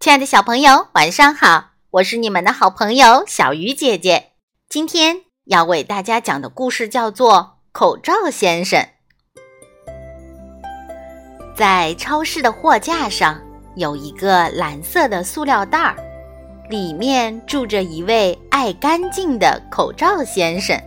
[0.00, 1.70] 亲爱的小朋友，晚上好！
[1.90, 4.28] 我是你们的好朋友小鱼姐姐。
[4.68, 7.34] 今天要为大家讲的故事叫做
[7.72, 8.80] 《口罩先生》。
[11.56, 13.40] 在超市的货架上
[13.74, 15.96] 有一个蓝色的塑料袋儿，
[16.70, 20.80] 里面住着一位爱干净的口罩先生。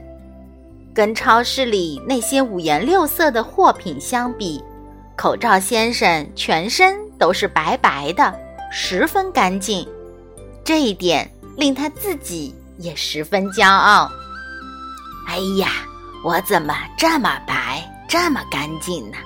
[0.95, 4.63] 跟超市里那些五颜六色的货品相比，
[5.17, 8.33] 口罩先生全身都是白白的。
[8.73, 9.85] 十分干净，
[10.63, 14.09] 这一点令他自己也十分骄傲。
[15.27, 15.67] 哎呀，
[16.23, 19.17] 我怎么这么白，这么干净呢？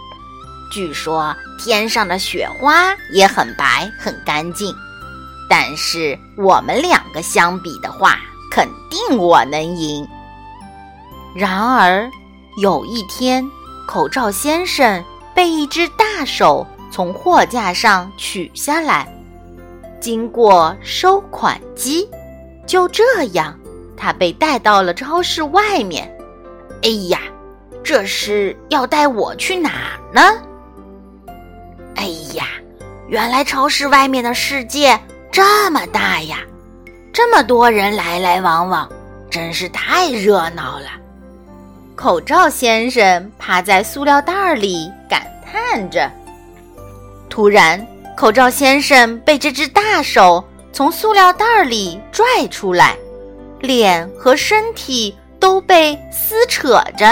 [0.72, 4.76] 据说天上的雪花也很白，很干净。
[5.48, 8.20] 但是我们两个相比的话，
[8.52, 10.08] 肯定我能赢。
[11.36, 12.10] 然而
[12.58, 13.48] 有一天，
[13.88, 15.06] 口罩先生
[15.36, 19.08] 被一只大手从货架上取下来。
[20.06, 22.08] 经过收款机，
[22.68, 23.60] 就这样，
[23.98, 26.16] 他被带到了超市外面。
[26.84, 27.22] 哎呀，
[27.84, 30.22] 这是要带我去哪儿呢？
[31.96, 32.04] 哎
[32.36, 32.46] 呀，
[33.08, 34.96] 原来超市外面的世界
[35.32, 36.38] 这么大呀，
[37.12, 38.88] 这么多人来来往往，
[39.32, 40.86] 真是太热闹了。
[41.96, 46.12] 口罩先生趴在塑料袋里感叹着，
[47.28, 47.84] 突然。
[48.16, 52.96] 口罩先生被这只大手从塑料袋里拽出来，
[53.60, 57.06] 脸和身体都被撕扯着。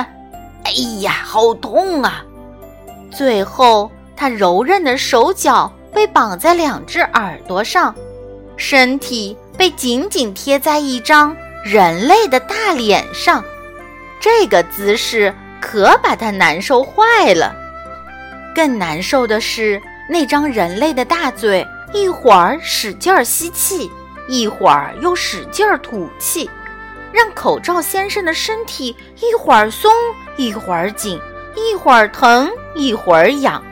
[0.64, 2.24] 哎呀，好痛啊！
[3.12, 7.94] 最后，他柔韧的手脚被绑在两只耳朵上，
[8.56, 13.44] 身体被紧紧贴在一张人类的大脸上。
[14.22, 17.54] 这个姿势可把他难受坏了。
[18.56, 19.82] 更难受的是。
[20.10, 23.90] 那张人类的大嘴，一会儿使劲儿吸气，
[24.28, 26.50] 一会儿又使劲儿吐气，
[27.12, 29.92] 让口罩先生的身体一会儿松，
[30.36, 31.18] 一会儿紧，
[31.56, 33.64] 一会儿疼，一会儿痒。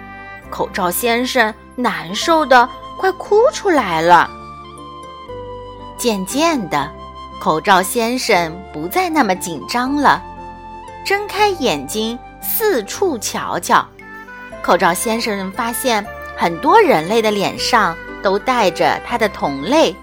[0.49, 2.67] 口罩先生难受的
[2.97, 4.29] 快哭出来了。
[5.97, 6.89] 渐渐的，
[7.41, 10.23] 口罩先生不再那么紧张了，
[11.05, 13.85] 睁开眼睛四处瞧瞧。
[14.61, 16.05] 口罩先生发现。
[16.41, 19.95] 很多人类的脸上都带着他的同类，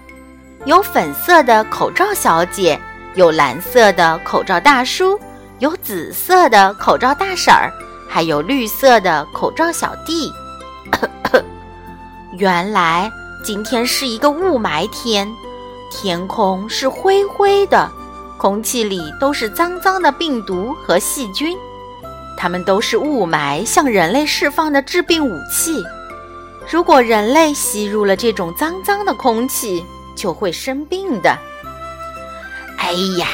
[0.63, 2.79] 有粉色的口罩小姐，
[3.15, 5.19] 有蓝色的口罩大叔，
[5.59, 7.69] 有紫色的口罩大婶儿，
[8.07, 10.31] 还有绿色的口罩小弟。
[12.39, 13.11] 原来
[13.43, 15.29] 今天是一个雾霾天，
[15.91, 17.91] 天空是灰灰的，
[18.37, 21.57] 空气里都是脏脏的病毒和细菌，
[22.37, 25.83] 它们都是雾霾向人类释放的致病武器。
[26.69, 29.83] 如果人类吸入了这种脏脏的空气，
[30.15, 31.35] 就会生病的。
[32.77, 33.27] 哎呀，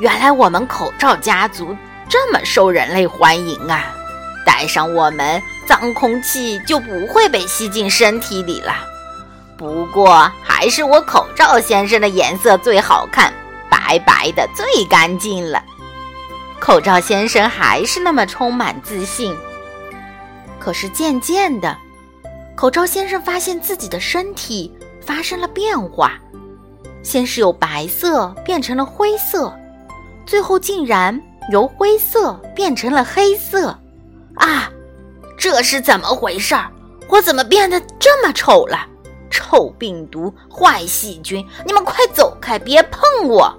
[0.00, 1.76] 原来我们口罩家族
[2.08, 3.94] 这么受人类欢迎啊！
[4.44, 8.74] 戴上我们，脏空气就不会被吸进身体里了。
[9.56, 13.32] 不过，还是我口罩先生的颜色最好看，
[13.70, 15.62] 白白的最干净了。
[16.58, 19.36] 口罩先生还是那么充满自信。
[20.58, 21.76] 可是渐渐的。
[22.60, 26.20] 口罩先生发现自己的身体发生了变化，
[27.02, 29.50] 先是由白色变成了灰色，
[30.26, 31.18] 最后竟然
[31.50, 33.68] 由灰色变成了黑色。
[34.34, 34.70] 啊，
[35.38, 36.70] 这是怎么回事儿？
[37.08, 38.86] 我怎么变得这么丑了？
[39.30, 43.50] 臭病毒、坏细菌，你们快走开，别碰我！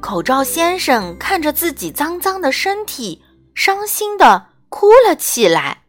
[0.00, 3.22] 口罩先生看着自己脏脏的身体，
[3.54, 5.82] 伤心的哭了起来。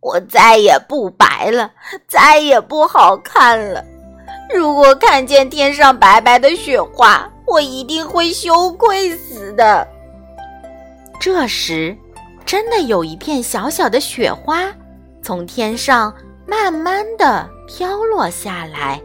[0.00, 1.70] 我再也不白了，
[2.08, 3.84] 再也不好看了。
[4.54, 9.86] 如果看见天上白白的雪花，我一定会羞愧死的。
[11.20, 11.96] 这时，
[12.46, 14.72] 真的有一片小小的雪花
[15.22, 16.12] 从天上
[16.46, 19.00] 慢慢的飘落下来，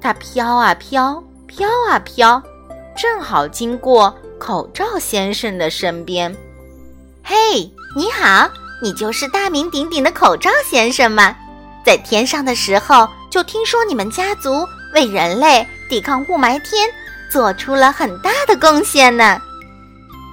[0.00, 2.42] 它飘啊飘，飘啊飘，
[2.96, 6.34] 正好经过口罩先生的身边。
[7.22, 8.50] 嘿，你好。
[8.82, 11.34] 你就是大名鼎鼎的口罩先生吗？
[11.84, 16.88] 在天上的时候，就听说你们家族为人类抵抗雾霾天
[17.30, 19.40] 做出了很大的贡献呢。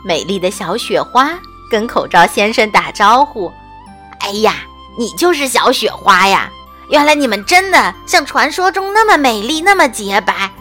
[0.05, 3.51] 美丽的小雪花跟口罩先生打招呼
[4.19, 4.55] ：“哎呀，
[4.97, 6.49] 你就是小雪花呀！
[6.89, 10.51] 原来你们真的像传说中那么美丽，那么洁白。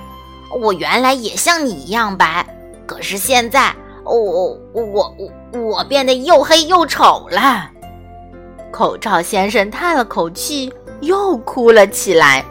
[0.61, 2.47] 我原来也像你一样白，
[2.87, 4.85] 可是现在我我
[5.53, 7.71] 我我变得又黑又丑了。”
[8.73, 12.45] 口罩先生叹了口气，又哭了起来。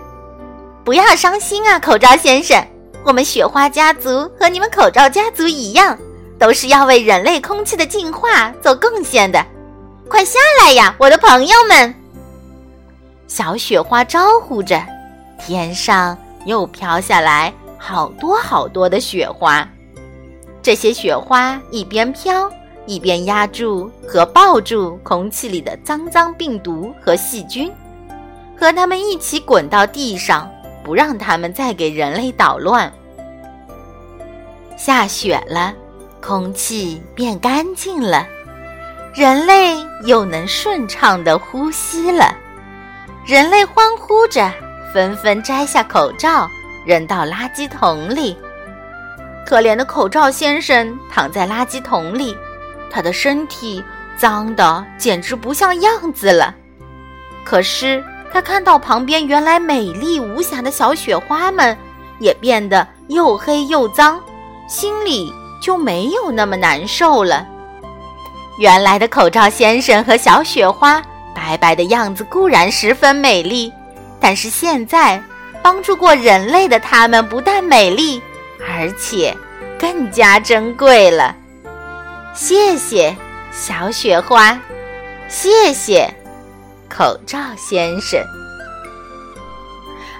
[0.83, 2.63] 不要伤心啊，口罩先生。
[3.03, 5.97] 我们雪花家族和你们口罩家族一样，
[6.37, 9.43] 都是要为人类空气的净化做贡献的。
[10.07, 11.95] 快下来呀，我的朋友们！
[13.27, 14.79] 小雪花招呼着，
[15.39, 16.15] 天上
[16.45, 19.67] 又飘下来好多好多的雪花。
[20.63, 22.51] 这些雪花一边飘，
[22.85, 27.71] 一边压住和抱住空气里的脏脏病毒和细菌，
[28.55, 30.49] 和它们一起滚到地上，
[30.83, 32.91] 不让它们再给人类捣乱。
[34.77, 35.73] 下雪了，
[36.21, 38.27] 空气变干净了。
[39.13, 39.75] 人类
[40.05, 42.33] 又能顺畅的呼吸了，
[43.25, 44.49] 人类欢呼着，
[44.93, 46.47] 纷纷摘下口罩，
[46.85, 48.37] 扔到垃圾桶里。
[49.45, 52.35] 可怜的口罩先生躺在垃圾桶里，
[52.89, 53.83] 他的身体
[54.17, 56.55] 脏得简直不像样子了。
[57.43, 61.77] 可是他看到旁边原来美丽无瑕的小雪花们，
[62.19, 64.21] 也变得又黑又脏，
[64.69, 67.45] 心里就没有那么难受了。
[68.57, 71.01] 原来的口罩先生和小雪花，
[71.33, 73.73] 白白的样子固然十分美丽，
[74.19, 75.21] 但是现在
[75.63, 78.21] 帮助过人类的他们不但美丽，
[78.67, 79.35] 而且
[79.79, 81.35] 更加珍贵了。
[82.33, 83.15] 谢谢
[83.51, 84.59] 小雪花，
[85.27, 86.13] 谢谢
[86.89, 88.23] 口罩先生。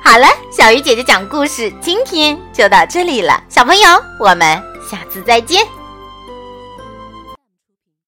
[0.03, 3.87] 好了，小鱼姐姐讲故事今天就到这里了，小朋友，
[4.19, 5.80] 我们下次再见。